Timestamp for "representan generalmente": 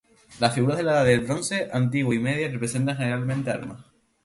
2.49-3.51